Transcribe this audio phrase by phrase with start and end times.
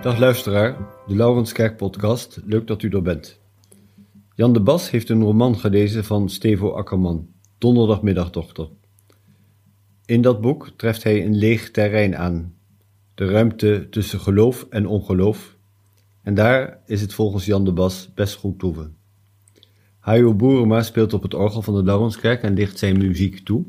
[0.00, 0.76] Dag luisteraar,
[1.06, 2.40] de Laurenskerk podcast.
[2.44, 3.40] Leuk dat u er bent.
[4.34, 7.28] Jan de Bas heeft een roman gelezen van Stevo Akkerman,
[7.58, 8.68] Donderdagmiddagdochter.
[10.04, 12.54] In dat boek treft hij een leeg terrein aan,
[13.14, 15.56] de ruimte tussen geloof en ongeloof,
[16.22, 18.96] en daar is het volgens Jan de Bas best goed toeven.
[19.98, 23.64] Hajo Boerema speelt op het orgel van de Laurenskerk en licht zijn muziek toe.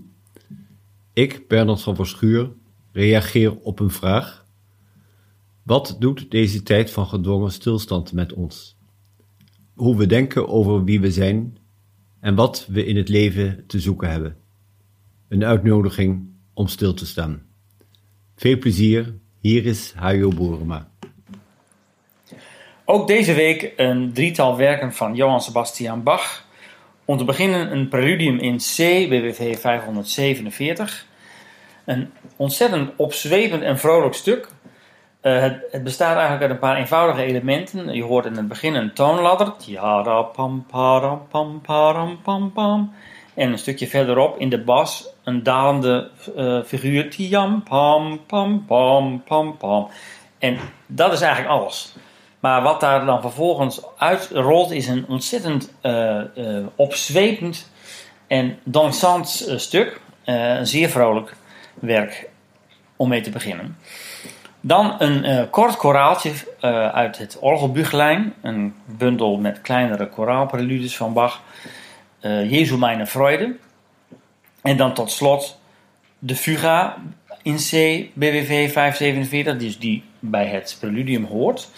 [1.13, 2.51] Ik, Bernard van Verschuur,
[2.91, 4.40] reageer op een vraag
[5.71, 8.77] wat doet deze tijd van gedwongen stilstand met ons?
[9.75, 11.57] Hoe we denken over wie we zijn
[12.19, 14.37] en wat we in het leven te zoeken hebben.
[15.29, 17.45] Een uitnodiging om stil te staan.
[18.35, 20.89] Veel plezier, hier is Hajo Boerema.
[22.85, 26.45] Ook deze week een drietal werken van Johann Sebastian Bach.
[27.05, 28.77] Om te beginnen een preludium in C,
[29.09, 31.05] BWV 547.
[31.85, 34.49] Een ontzettend opzwepend en vrolijk stuk
[35.21, 35.41] uh,
[35.71, 37.93] het, bestaat eigenlijk uit een paar eenvoudige elementen.
[37.93, 39.53] Je hoort in het begin een toonladder.
[40.33, 40.65] pam,
[41.61, 42.93] pam, pam, pam.
[43.33, 47.07] En een stukje verderop in de bas een dalende uh, figuur.
[47.63, 49.89] Pam, pam, pam, pam, pam.
[50.39, 51.95] En dat is eigenlijk alles.
[52.39, 56.21] Maar wat daar dan vervolgens uitrolt is een ontzettend uh,
[56.75, 57.71] opzwepend
[58.27, 60.01] en dansant stuk.
[60.25, 61.35] een zeer vrolijk
[61.79, 62.29] werk
[62.95, 63.77] om mee te beginnen.
[64.63, 71.13] Dan een uh, kort koraaltje uh, uit het Orgelbüchlein, een bundel met kleinere koraalpreludes van
[71.13, 71.41] Bach.
[72.21, 73.55] Uh, Jesu meine Freude.
[74.61, 75.59] En dan tot slot
[76.19, 76.97] de Fuga
[77.41, 77.71] in C,
[78.13, 81.69] BWV 547, dus die bij het preludium hoort.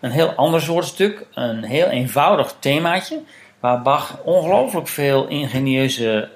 [0.00, 3.20] Een heel ander soort stuk, een heel eenvoudig themaatje,
[3.60, 6.28] waar Bach ongelooflijk veel ingenieuze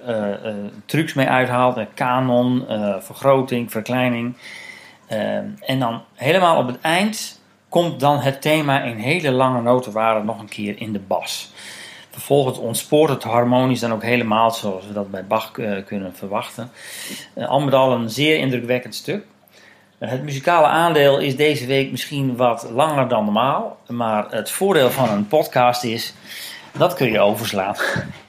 [0.86, 1.78] trucs mee uithaalt.
[1.95, 2.64] Kanon,
[3.00, 4.36] vergroting, verkleining.
[5.09, 10.24] Ehm, en dan helemaal op het eind komt dan het thema in hele lange notenwaarden
[10.24, 11.52] nog een keer in de bas.
[12.11, 16.70] Vervolgens ontspoort het harmonisch dan ook helemaal zoals we dat bij Bach uh, kunnen verwachten.
[17.35, 19.24] Uh, al met al een zeer indrukwekkend stuk.
[19.98, 23.79] Het muzikale aandeel is deze week misschien wat langer dan normaal.
[23.86, 26.14] Maar het voordeel van een podcast is,
[26.73, 27.77] dat kun je overslaan.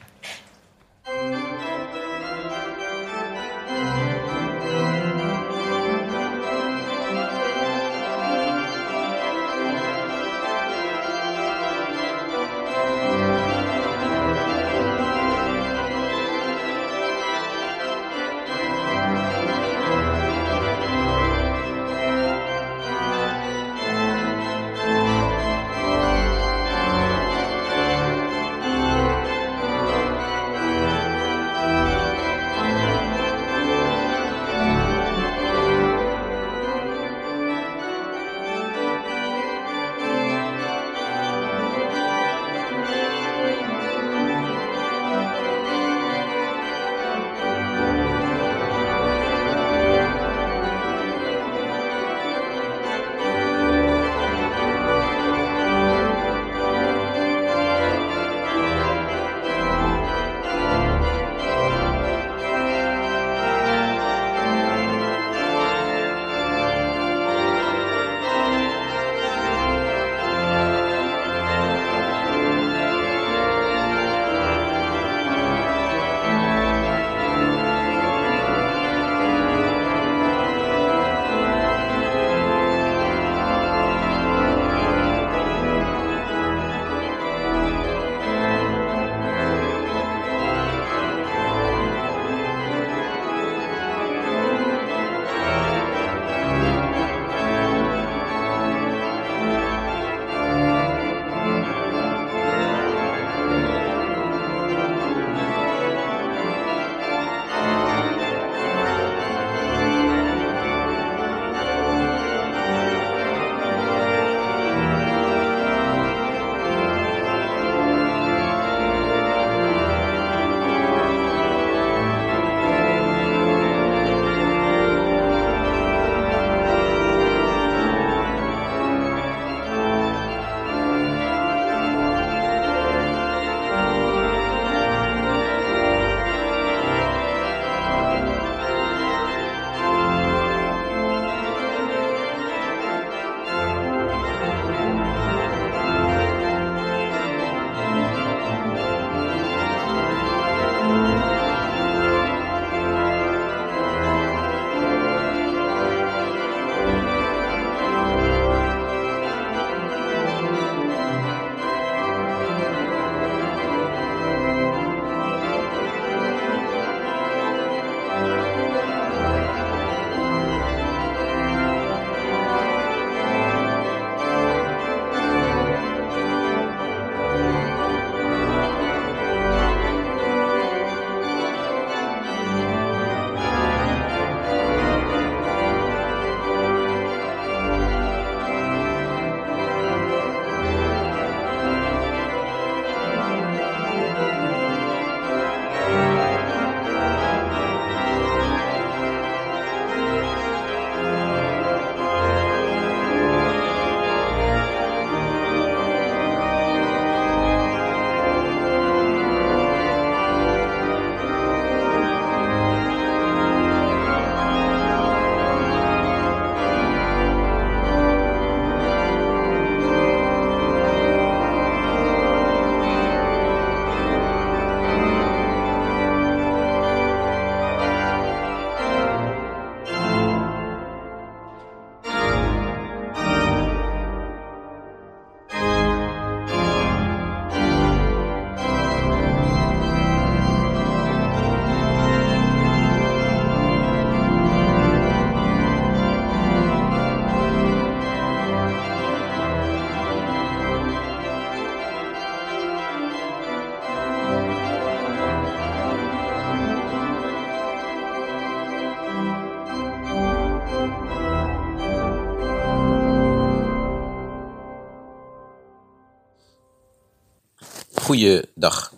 [267.94, 268.94] Goeiedag,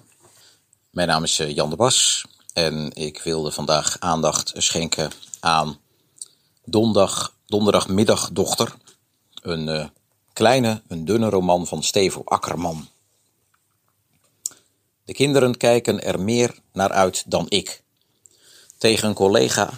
[0.89, 5.79] mijn naam is eh, Jan de Bas en ik wilde vandaag aandacht schenken aan
[6.65, 8.75] Donderdag, Donderdagmiddagdochter,
[9.41, 9.85] een uh,
[10.33, 12.87] kleine, een dunne roman van Stevo Akkerman.
[15.05, 17.83] De kinderen kijken er meer naar uit dan ik.
[18.77, 19.69] Tegen een collega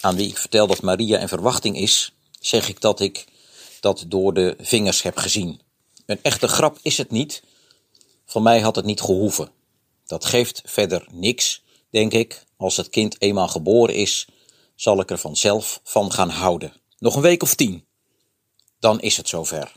[0.00, 3.26] aan wie ik vertel dat Maria in verwachting is, zeg ik dat ik
[3.80, 5.60] dat door de vingers heb gezien.
[6.06, 7.42] Een echte grap is het niet.
[8.28, 9.50] Van mij had het niet gehoeven.
[10.06, 12.44] Dat geeft verder niks, denk ik.
[12.56, 14.28] Als het kind eenmaal geboren is,
[14.74, 16.72] zal ik er vanzelf van gaan houden.
[16.98, 17.84] Nog een week of tien.
[18.78, 19.72] Dan is het zover.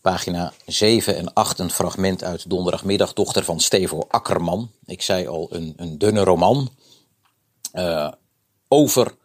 [0.00, 4.70] Pagina 7 en 8, een fragment uit Donderdagmiddag, dochter van Stevo Akkerman.
[4.86, 6.70] Ik zei al, een, een dunne roman.
[7.72, 8.12] Uh,
[8.68, 9.16] over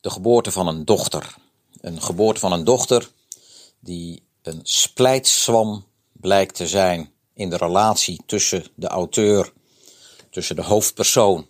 [0.00, 1.34] de geboorte van een dochter.
[1.80, 3.10] Een geboorte van een dochter
[3.80, 5.87] die een splijtswam
[6.20, 9.52] blijkt te zijn in de relatie tussen de auteur,
[10.30, 11.48] tussen de hoofdpersoon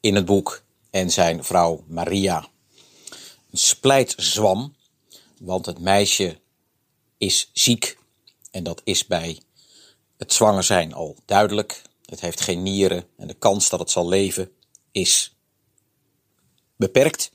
[0.00, 2.48] in het boek en zijn vrouw Maria.
[3.50, 4.74] Een splijtzwam,
[5.40, 6.40] want het meisje
[7.18, 7.98] is ziek
[8.50, 9.40] en dat is bij
[10.16, 11.82] het zwanger zijn al duidelijk.
[12.04, 14.50] Het heeft geen nieren en de kans dat het zal leven
[14.92, 15.36] is
[16.76, 17.32] beperkt.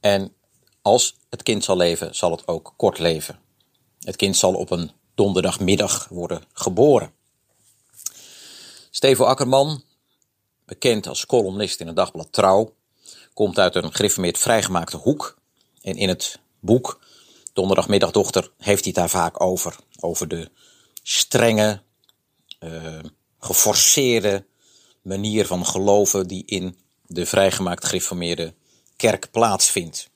[0.00, 0.34] En
[0.82, 3.40] als het kind zal leven, zal het ook kort leven.
[4.00, 4.90] Het kind zal op een
[5.22, 7.12] donderdagmiddag worden geboren.
[8.90, 9.82] Stevo Akkerman,
[10.64, 12.74] bekend als columnist in het dagblad Trouw,
[13.34, 15.38] komt uit een gereformeerd vrijgemaakte hoek.
[15.82, 17.00] En in het boek
[17.52, 19.76] Donderdagmiddagdochter heeft hij daar vaak over.
[20.00, 20.50] Over de
[21.02, 21.82] strenge,
[22.60, 22.98] uh,
[23.38, 24.44] geforceerde
[25.02, 28.54] manier van geloven die in de vrijgemaakt gereformeerde
[28.96, 30.10] kerk plaatsvindt.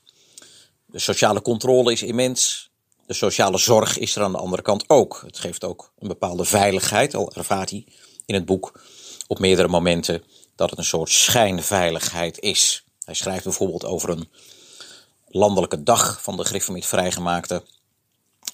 [0.87, 2.66] De sociale controle is immens.
[3.07, 5.23] De sociale zorg is er aan de andere kant ook.
[5.27, 7.87] Het geeft ook een bepaalde veiligheid, al ervaart hij
[8.27, 8.81] in het boek
[9.27, 10.23] op meerdere momenten
[10.55, 12.85] dat het een soort schijnveiligheid is.
[13.05, 14.29] Hij schrijft bijvoorbeeld over een
[15.29, 17.63] landelijke dag van de gereformeerd vrijgemaakte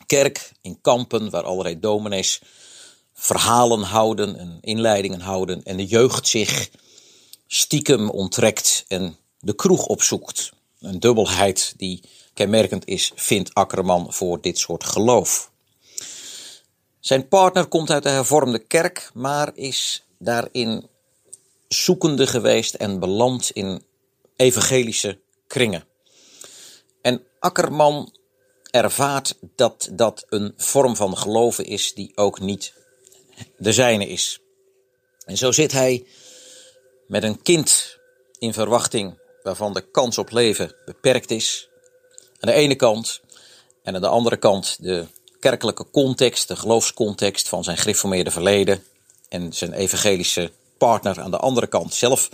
[0.06, 2.40] kerk in Kampen, waar allerlei dominees
[3.14, 6.70] verhalen houden en inleidingen houden en de jeugd zich
[7.46, 10.52] stiekem onttrekt en de kroeg opzoekt.
[10.80, 12.02] Een dubbelheid die
[12.34, 15.50] kenmerkend is, vindt Akkerman voor dit soort geloof.
[17.00, 20.88] Zijn partner komt uit de hervormde kerk, maar is daarin
[21.68, 23.82] zoekende geweest en beland in
[24.36, 25.84] evangelische kringen.
[27.02, 28.16] En Akkerman
[28.70, 32.74] ervaart dat dat een vorm van geloven is die ook niet
[33.56, 34.40] de zijne is.
[35.24, 36.06] En zo zit hij
[37.06, 37.98] met een kind
[38.38, 41.68] in verwachting waarvan de kans op leven beperkt is.
[42.42, 43.20] Aan de ene kant.
[43.82, 45.06] En aan de andere kant de
[45.40, 48.84] kerkelijke context, de geloofscontext van zijn gereformeerde verleden.
[49.28, 51.94] En zijn evangelische partner aan de andere kant.
[51.94, 52.28] Zelf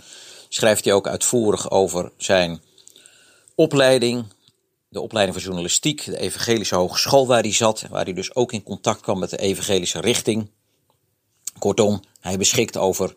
[0.47, 2.61] schrijft hij ook uitvoerig over zijn
[3.55, 4.25] opleiding.
[4.89, 7.85] De opleiding van journalistiek, de evangelische hogeschool waar hij zat.
[7.89, 10.49] Waar hij dus ook in contact kwam met de evangelische richting.
[11.59, 13.15] Kortom, hij beschikt over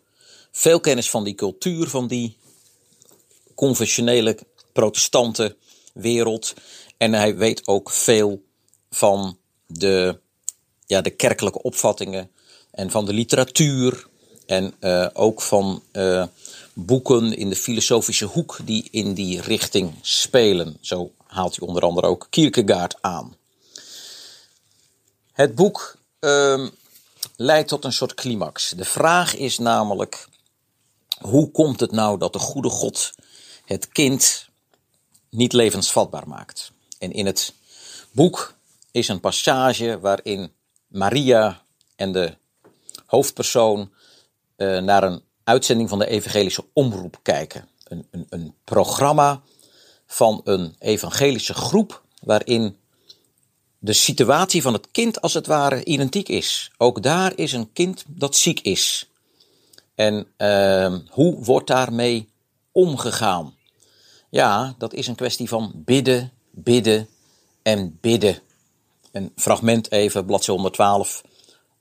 [0.50, 2.36] veel kennis van die cultuur, van die
[3.54, 4.38] conventionele
[4.72, 5.56] protestante
[5.92, 6.54] wereld.
[6.96, 8.42] En hij weet ook veel
[8.90, 10.20] van de,
[10.86, 12.30] ja, de kerkelijke opvattingen
[12.70, 14.10] en van de literatuur.
[14.46, 16.24] En uh, ook van uh,
[16.72, 20.76] boeken in de filosofische hoek die in die richting spelen.
[20.80, 23.36] Zo haalt hij onder andere ook Kierkegaard aan.
[25.32, 26.68] Het boek uh,
[27.36, 28.70] leidt tot een soort climax.
[28.76, 30.28] De vraag is namelijk:
[31.20, 33.12] hoe komt het nou dat de goede God
[33.64, 34.48] het kind
[35.32, 36.72] niet levensvatbaar maakt?
[36.98, 37.54] En in het
[38.10, 38.54] boek
[38.90, 40.52] is een passage waarin
[40.86, 41.62] Maria
[41.96, 42.36] en de
[43.06, 43.92] hoofdpersoon
[44.56, 47.68] uh, naar een uitzending van de evangelische omroep kijken.
[47.84, 49.42] Een, een, een programma
[50.06, 52.76] van een evangelische groep waarin
[53.78, 56.70] de situatie van het kind als het ware identiek is.
[56.76, 59.10] Ook daar is een kind dat ziek is.
[59.94, 62.28] En uh, hoe wordt daarmee
[62.72, 63.54] omgegaan?
[64.32, 67.08] Ja, dat is een kwestie van bidden, bidden
[67.62, 68.38] en bidden.
[69.12, 71.22] Een fragment even, bladzijde 112,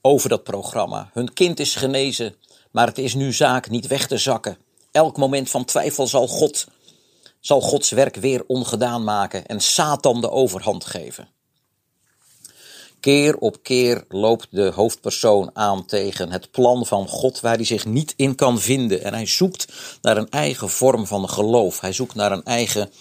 [0.01, 1.09] over dat programma.
[1.13, 2.35] Hun kind is genezen,
[2.71, 4.57] maar het is nu zaak niet weg te zakken.
[4.91, 6.67] Elk moment van twijfel zal God,
[7.39, 11.27] zal Gods werk weer ongedaan maken en Satan de overhand geven.
[13.01, 17.85] Keer op keer loopt de hoofdpersoon aan tegen het plan van God waar hij zich
[17.85, 19.03] niet in kan vinden.
[19.03, 19.67] En hij zoekt
[20.01, 21.79] naar een eigen vorm van geloof.
[21.79, 22.91] Hij zoekt naar een eigen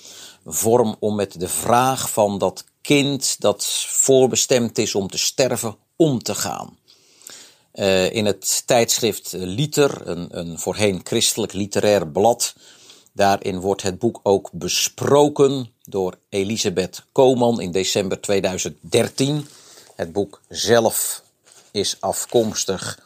[0.46, 6.22] vorm om met de vraag van dat kind dat voorbestemd is om te sterven om
[6.22, 6.78] te gaan.
[7.74, 12.54] uh, in het tijdschrift Liter, een, een voorheen christelijk literair blad.
[13.12, 19.46] Daarin wordt het boek ook besproken door Elisabeth Koman in december 2013.
[20.00, 21.22] Het boek zelf
[21.70, 22.98] is afkomstig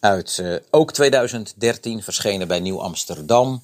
[0.00, 3.62] uit uh, ook 2013, verschenen bij Nieuw Amsterdam.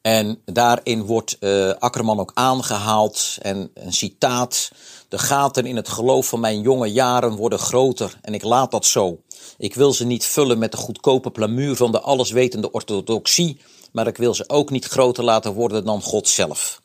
[0.00, 4.70] En daarin wordt uh, Akkerman ook aangehaald en een citaat.
[5.08, 8.86] De gaten in het geloof van mijn jonge jaren worden groter en ik laat dat
[8.86, 9.20] zo.
[9.58, 13.60] Ik wil ze niet vullen met de goedkope plamuur van de alleswetende orthodoxie,
[13.92, 16.82] maar ik wil ze ook niet groter laten worden dan God zelf.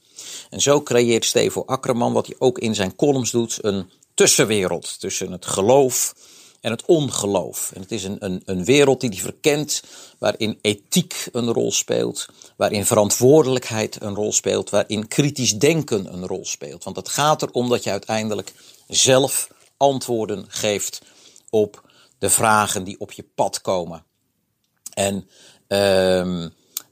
[0.50, 5.32] En zo creëert Stevo Akkerman, wat hij ook in zijn columns doet, een tussenwereld tussen
[5.32, 6.14] het geloof
[6.62, 7.72] en het ongeloof.
[7.74, 9.84] En het is een, een, een wereld die hij verkent,
[10.18, 12.26] waarin ethiek een rol speelt,
[12.58, 16.84] waarin verantwoordelijkheid een rol speelt, waarin kritisch denken een rol speelt.
[16.84, 18.54] Want het gaat erom dat je uiteindelijk
[18.88, 21.02] zelf antwoorden geeft
[21.50, 24.04] op de vragen die op je pad komen.
[24.94, 25.30] En
[25.68, 26.46] uh,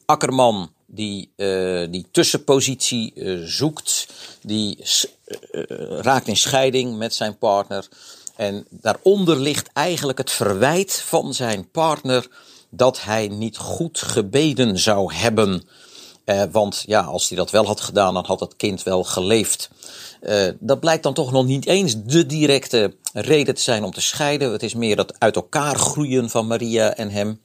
[0.05, 4.07] Akkerman die uh, die tussenpositie uh, zoekt,
[4.41, 4.77] die
[6.01, 7.88] raakt in scheiding met zijn partner.
[8.35, 12.27] En daaronder ligt eigenlijk het verwijt van zijn partner
[12.69, 15.63] dat hij niet goed gebeden zou hebben.
[16.23, 19.69] Eh, want ja, als hij dat wel had gedaan, dan had het kind wel geleefd.
[20.21, 24.01] Eh, dat blijkt dan toch nog niet eens de directe reden te zijn om te
[24.01, 24.51] scheiden.
[24.51, 27.41] Het is meer dat uit elkaar groeien van Maria en hem.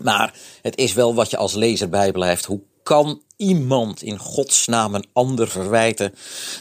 [0.00, 2.44] Maar het is wel wat je als lezer bijblijft.
[2.44, 6.14] Hoe kan iemand in godsnaam een ander verwijten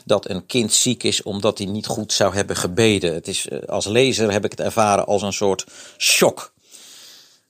[0.05, 3.13] dat een kind ziek is omdat hij niet goed zou hebben gebeden?
[3.13, 5.65] Het is, eh, als lezer heb ik het ervaren als een soort
[5.97, 6.53] shock.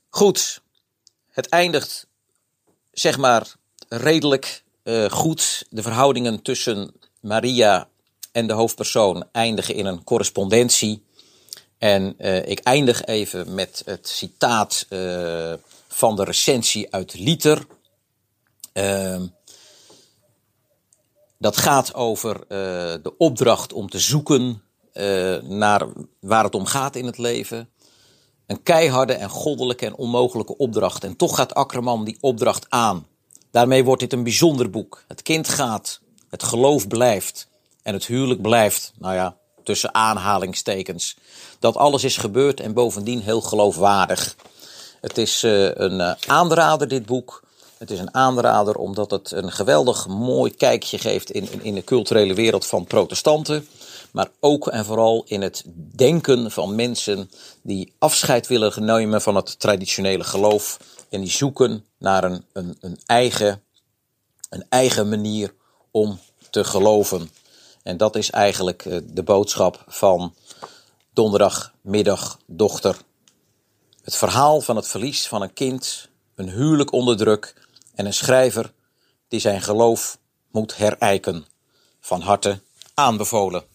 [0.10, 0.62] Goed,
[1.30, 2.08] het eindigt
[2.92, 3.56] zeg maar
[3.88, 5.65] redelijk uh, goed.
[5.70, 7.88] De verhoudingen tussen Maria
[8.32, 11.03] en de hoofdpersoon eindigen in een correspondentie.
[11.77, 14.88] En uh, ik eindig even met het citaat
[15.88, 17.65] van de recensie uit Liter.
[18.74, 19.22] Uh,
[21.38, 22.48] dat gaat over uh,
[23.03, 24.62] de opdracht om te zoeken
[24.94, 25.88] uh, naar
[26.20, 27.70] waar het om gaat in het leven.
[28.48, 31.03] Een keiharde en goddelijke en onmogelijke opdracht.
[31.03, 33.08] En toch gaat Akkerman die opdracht aan.
[33.51, 35.03] Daarmee wordt dit een bijzonder boek.
[35.08, 36.00] Het kind gaat,
[36.30, 37.48] het geloof blijft
[37.82, 38.94] en het huwelijk blijft.
[38.98, 41.18] Nou ja, tussen aanhalingstekens.
[41.60, 44.36] Dat alles is gebeurd en bovendien heel geloofwaardig.
[45.01, 47.42] Het is uh, een aanrader, dit boek.
[47.83, 52.33] Het is een aanrader omdat het een geweldig mooi kijkje geeft in, in, de culturele
[52.33, 53.67] wereld van protestanten.
[54.11, 55.63] Maar ook en vooral in het
[55.95, 57.29] denken van mensen
[57.61, 60.79] die afscheid willen nemen van het traditionele geloof.
[61.09, 63.63] En die zoeken naar een, een, een, eigen,
[64.49, 65.53] een eigen manier
[65.91, 67.29] om te geloven.
[67.81, 70.33] En dat is eigenlijk eh, de boodschap van
[71.13, 72.97] donderdagmiddag dochter.
[74.03, 77.61] Het verhaal van het verlies van een kind, een huwelijk onder druk
[77.93, 78.73] en een schrijver
[79.27, 80.17] die zijn geloof
[80.51, 81.45] moet herijken.
[82.00, 82.62] Van harte
[82.93, 83.73] aanbevolen.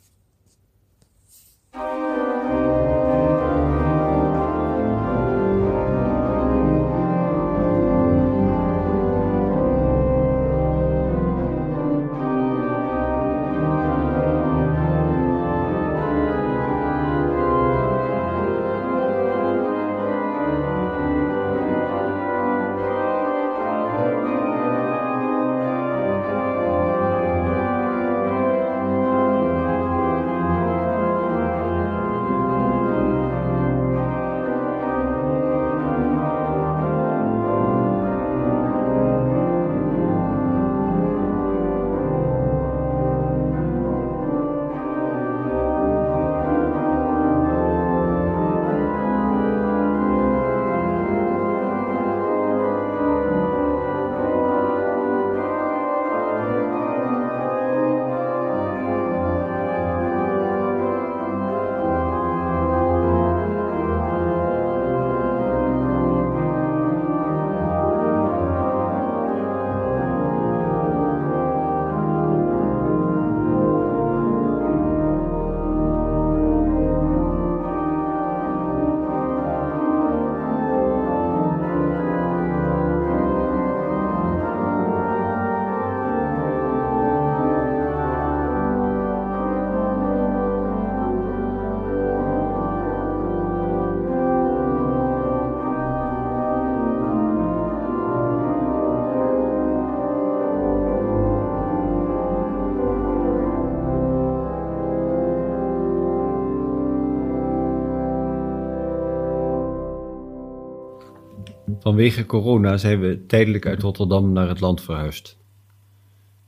[111.81, 115.37] Vanwege corona zijn we tijdelijk uit Rotterdam naar het land verhuisd.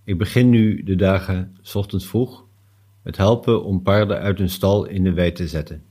[0.04, 2.44] Ik begin nu de dagen, s ochtends vroeg,
[3.02, 5.82] met helpen om paarden uit hun stal in de wei te zetten.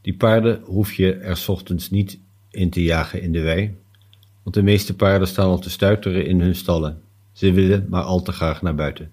[0.00, 3.76] Die paarden hoef je er s ochtends niet in te jagen in de wei,
[4.42, 7.00] want de meeste paarden staan al te stuiteren in hun stallen.
[7.32, 9.10] Ze willen maar al te graag naar buiten.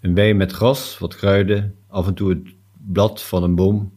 [0.00, 3.92] Een wei met gras, wat kruiden, af en toe het blad van een boom.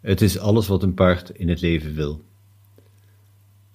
[0.00, 2.26] Het is alles wat een paard in het leven wil.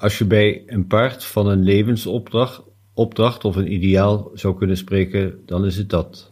[0.03, 2.61] Als je bij een paard van een levensopdracht
[2.93, 6.31] opdracht of een ideaal zou kunnen spreken, dan is het dat.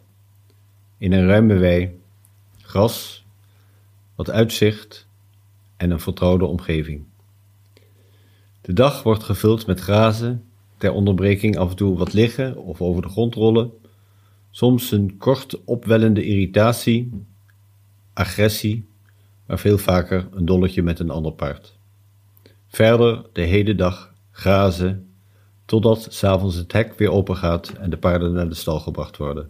[0.98, 2.00] In een ruime wei,
[2.62, 3.26] gras,
[4.16, 5.08] wat uitzicht
[5.78, 7.04] en een vertrouwde omgeving.
[8.62, 10.44] De dag wordt gevuld met grazen,
[10.78, 13.72] ter onderbreking af en toe wat liggen of over de grond rollen,
[14.50, 17.26] soms een kort opwellende irritatie,
[18.14, 18.88] agressie,
[19.46, 21.80] maar veel vaker een dolletje met een ander paard.
[22.72, 25.14] Verder de hele dag grazen,
[25.66, 29.50] totdat s'avonds het hek weer open gaat en de paarden naar de stal gebracht worden.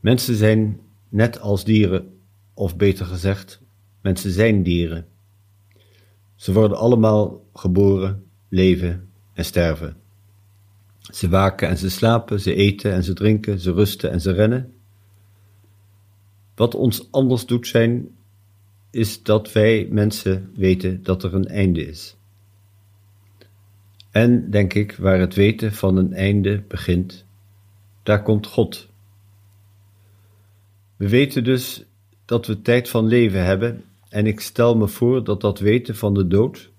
[0.00, 2.18] Mensen zijn net als dieren,
[2.54, 3.60] of beter gezegd,
[4.00, 5.06] mensen zijn dieren.
[6.34, 9.96] Ze worden allemaal geboren, leven en sterven.
[10.98, 14.74] Ze waken en ze slapen, ze eten en ze drinken, ze rusten en ze rennen.
[16.54, 18.08] Wat ons anders doet zijn,
[18.92, 22.16] is dat wij mensen weten dat er een einde is.
[24.10, 27.24] En, denk ik, waar het weten van een einde begint,
[28.02, 28.88] daar komt God.
[30.96, 31.84] We weten dus
[32.24, 36.14] dat we tijd van leven hebben en ik stel me voor dat dat weten van
[36.14, 36.70] de dood,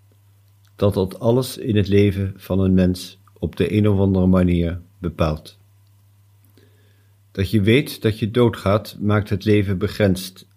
[0.76, 4.82] dat dat alles in het leven van een mens op de een of andere manier
[5.00, 5.58] bepaalt.
[7.32, 10.48] Dat je weet dat je doodgaat, maakt het leven begrensd.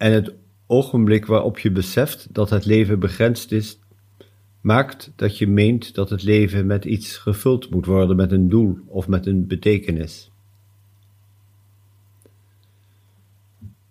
[0.00, 0.34] En het
[0.66, 3.78] ogenblik waarop je beseft dat het leven begrensd is,
[4.60, 8.78] maakt dat je meent dat het leven met iets gevuld moet worden, met een doel
[8.86, 10.30] of met een betekenis.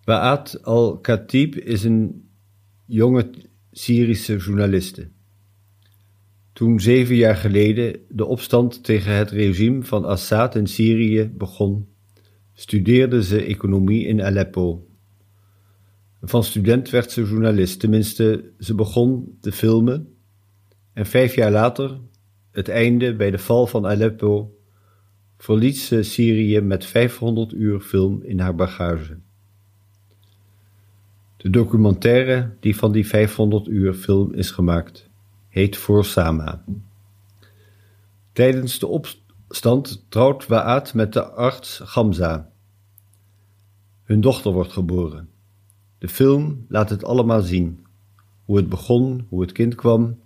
[0.04, 2.28] Ba'at al-Khatib is een
[2.86, 3.30] jonge
[3.72, 5.08] Syrische journaliste.
[6.52, 11.88] Toen zeven jaar geleden de opstand tegen het regime van Assad in Syrië begon,
[12.54, 14.84] studeerde ze economie in Aleppo.
[16.22, 20.14] Van student werd ze journalist, tenminste, ze begon te filmen
[20.92, 21.98] en vijf jaar later,
[22.50, 24.54] het einde bij de val van Aleppo,
[25.38, 29.18] verliet ze Syrië met 500 uur film in haar bagage.
[31.36, 35.08] De documentaire die van die 500 uur film is gemaakt,
[35.48, 36.64] heet Voor Sama.
[38.32, 42.50] Tijdens de opstand trouwt Wa'at met de arts Gamza.
[44.02, 45.29] Hun dochter wordt geboren.
[46.00, 47.86] De film laat het allemaal zien.
[48.44, 50.18] Hoe het begon, hoe het kind kwam,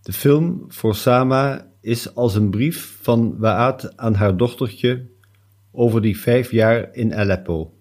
[0.00, 5.06] de film voor Sama is als een brief van Wa'at aan haar dochtertje
[5.70, 7.74] over die vijf jaar in Aleppo.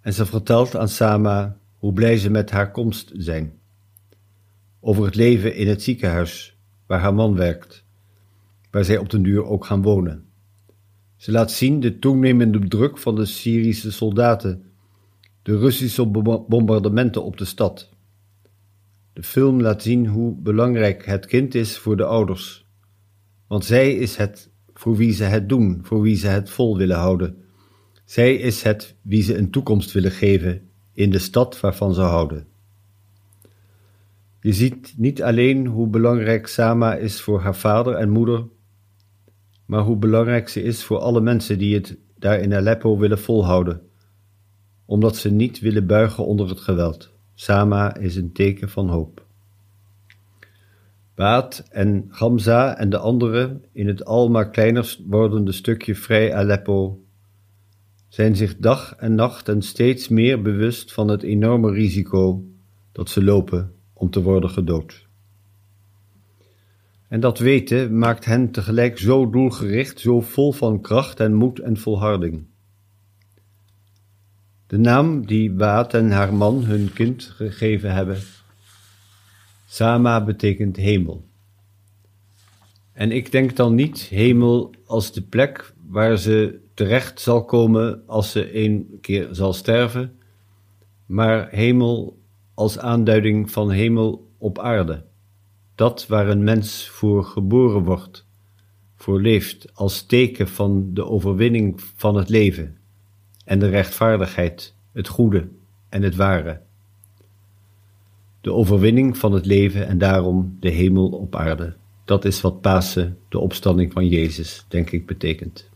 [0.00, 3.58] En ze vertelt aan Sama hoe blij ze met haar komst zijn.
[4.80, 7.84] Over het leven in het ziekenhuis waar haar man werkt,
[8.70, 10.23] waar zij op den duur ook gaan wonen.
[11.24, 14.64] Ze laat zien de toenemende druk van de Syrische soldaten,
[15.42, 16.06] de Russische
[16.48, 17.90] bombardementen op de stad.
[19.12, 22.66] De film laat zien hoe belangrijk het kind is voor de ouders.
[23.46, 26.96] Want zij is het voor wie ze het doen, voor wie ze het vol willen
[26.96, 27.36] houden.
[28.04, 32.46] Zij is het wie ze een toekomst willen geven in de stad waarvan ze houden.
[34.40, 38.44] Je ziet niet alleen hoe belangrijk Sama is voor haar vader en moeder,
[39.66, 43.80] maar hoe belangrijk ze is voor alle mensen die het daar in Aleppo willen volhouden,
[44.84, 47.12] omdat ze niet willen buigen onder het geweld.
[47.34, 49.26] Sama is een teken van hoop.
[51.14, 57.04] Baat en Gamza en de anderen in het al maar kleiner wordende stukje vrij Aleppo
[58.08, 62.44] zijn zich dag en nacht en steeds meer bewust van het enorme risico
[62.92, 65.03] dat ze lopen om te worden gedood.
[67.14, 71.76] En dat weten maakt hen tegelijk zo doelgericht, zo vol van kracht en moed en
[71.76, 72.46] volharding.
[74.66, 78.18] De naam die Baat en haar man hun kind gegeven hebben.
[79.66, 81.24] Sama betekent hemel.
[82.92, 88.30] En ik denk dan niet hemel als de plek waar ze terecht zal komen als
[88.30, 90.18] ze een keer zal sterven,
[91.06, 92.18] maar hemel
[92.54, 95.04] als aanduiding van hemel op aarde.
[95.74, 98.26] Dat waar een mens voor geboren wordt,
[98.96, 102.76] voor leeft, als teken van de overwinning van het leven
[103.44, 105.48] en de rechtvaardigheid, het goede
[105.88, 106.60] en het ware.
[108.40, 111.76] de overwinning van het leven en daarom de hemel op aarde.
[112.04, 115.68] Dat is wat Pasen, de opstanding van Jezus, denk ik, betekent.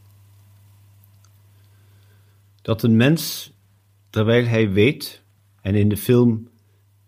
[2.63, 3.53] Dat een mens,
[4.11, 5.23] terwijl hij weet,
[5.61, 6.49] en in de film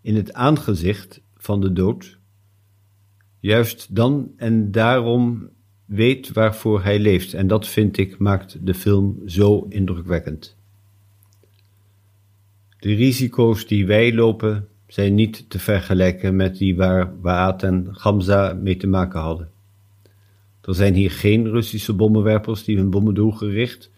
[0.00, 2.18] in het aangezicht van de dood,
[3.40, 5.48] juist dan en daarom
[5.85, 7.35] weet waarvoor hij leeft.
[7.35, 10.57] En dat vind ik maakt de film zo indrukwekkend.
[12.79, 18.53] De risico's die wij lopen zijn niet te vergelijken met die waar Waat en Gamza
[18.53, 19.50] mee te maken hadden.
[20.62, 23.90] Er zijn hier geen Russische bommenwerpers die hun bommen doelgericht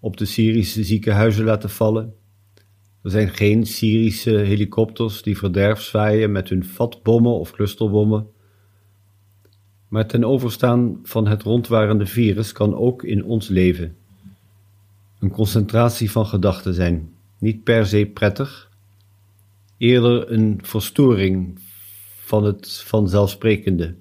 [0.00, 2.14] op de Syrische ziekenhuizen laten vallen.
[3.02, 8.26] Er zijn geen Syrische helikopters die verderf zwaaien met hun vatbommen of clusterbommen.
[9.94, 13.96] Maar ten overstaan van het rondwarende virus kan ook in ons leven
[15.18, 17.12] een concentratie van gedachten zijn.
[17.38, 18.70] Niet per se prettig,
[19.76, 21.58] eerder een verstoring
[22.20, 23.94] van het vanzelfsprekende.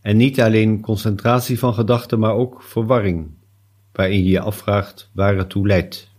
[0.00, 3.30] En niet alleen concentratie van gedachten, maar ook verwarring,
[3.92, 6.10] waarin je je afvraagt waar het toe leidt.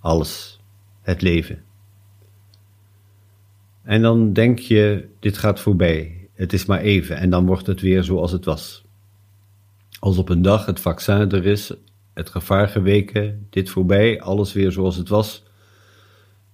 [0.00, 0.60] Alles,
[1.00, 1.62] het leven.
[3.82, 7.80] En dan denk je, dit gaat voorbij, het is maar even, en dan wordt het
[7.80, 8.84] weer zoals het was.
[9.98, 11.74] Als op een dag het vaccin er is,
[12.12, 15.44] het gevaar geweken, dit voorbij, alles weer zoals het was,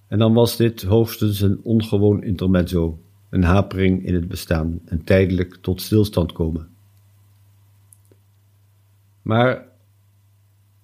[0.07, 2.99] en dan was dit hoogstens een ongewoon intermezzo,
[3.29, 6.69] een hapering in het bestaan, een tijdelijk tot stilstand komen.
[9.21, 9.67] Maar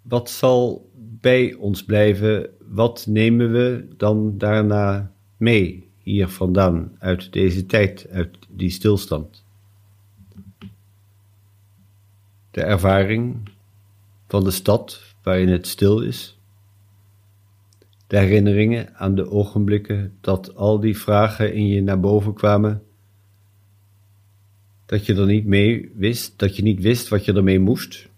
[0.01, 2.49] wat zal bij ons blijven?
[2.59, 9.43] Wat nemen we dan daarna mee hier vandaan, uit deze tijd, uit die stilstand?
[12.51, 13.49] De ervaring
[14.27, 16.35] van de stad waarin het stil is
[18.07, 22.83] de herinneringen aan de ogenblikken dat al die vragen in je naar boven kwamen,
[24.85, 28.09] dat je er niet mee wist, dat je niet wist wat je ermee moest,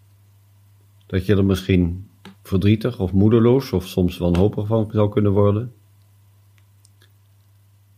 [1.05, 2.07] dat je er misschien
[2.43, 5.73] verdrietig of moedeloos of soms wanhopig van zou kunnen worden.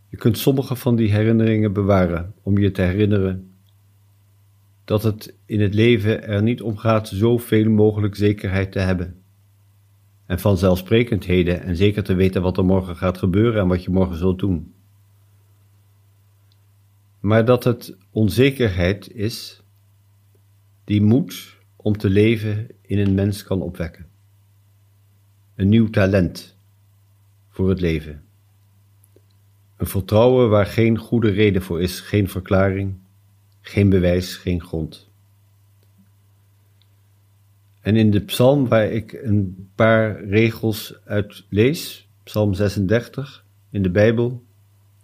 [0.09, 3.53] Je kunt sommige van die herinneringen bewaren om je te herinneren
[4.85, 9.21] dat het in het leven er niet om gaat zoveel mogelijk zekerheid te hebben
[10.25, 14.17] en vanzelfsprekendheden en zeker te weten wat er morgen gaat gebeuren en wat je morgen
[14.17, 14.73] zult doen.
[17.19, 19.63] Maar dat het onzekerheid is
[20.83, 24.07] die moed om te leven in een mens kan opwekken.
[25.55, 26.57] Een nieuw talent
[27.49, 28.23] voor het leven.
[29.79, 32.95] Een vertrouwen waar geen goede reden voor is, geen verklaring,
[33.61, 35.09] geen bewijs, geen grond.
[37.81, 43.89] En in de psalm waar ik een paar regels uit lees, psalm 36 in de
[43.89, 44.43] Bijbel,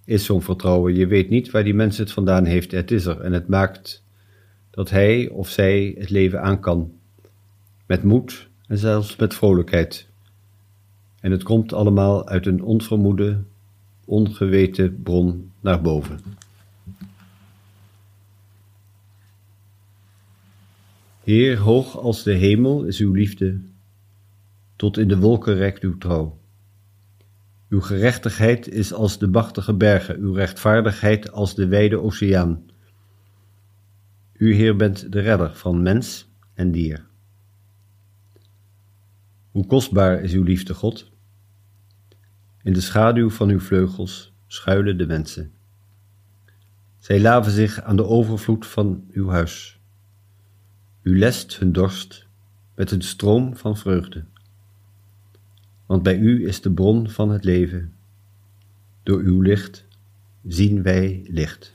[0.04, 0.96] is zo'n vertrouwen.
[0.96, 3.22] Je weet niet waar die mens het vandaan heeft, het is er.
[3.22, 4.04] En het maakt
[4.70, 6.92] dat hij of zij het leven aan kan.
[7.86, 10.08] Met moed en zelfs met vrolijkheid.
[11.20, 13.44] En het komt allemaal uit een onvermoede,
[14.06, 16.20] ongeweten bron naar boven.
[21.24, 23.62] Heer, hoog als de hemel is uw liefde,
[24.76, 26.40] tot in de wolken reikt uw trouw.
[27.70, 32.64] Uw gerechtigheid is als de machtige bergen, uw rechtvaardigheid als de wijde oceaan.
[34.34, 37.06] U, Heer, bent de redder van mens en dier.
[39.52, 41.12] Hoe kostbaar is uw liefde, God?
[42.66, 45.52] In de schaduw van uw vleugels schuilen de mensen.
[46.98, 49.80] Zij laven zich aan de overvloed van uw huis.
[51.02, 52.28] U lest hun dorst
[52.76, 54.24] met een stroom van vreugde.
[55.86, 57.94] Want bij u is de bron van het leven.
[59.04, 59.86] Door uw licht
[60.48, 61.74] zien wij licht.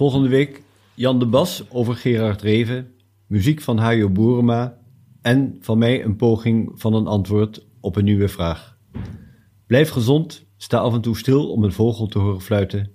[0.00, 0.62] Volgende week
[0.94, 2.92] Jan de Bas over Gerard Reven,
[3.26, 4.78] muziek van Hajo Boerema
[5.22, 8.78] en van mij een poging van een antwoord op een nieuwe vraag.
[9.66, 12.92] Blijf gezond, sta af en toe stil om een vogel te horen fluiten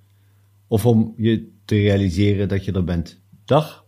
[0.67, 3.21] of om je te realiseren dat je er bent.
[3.45, 3.84] Dag!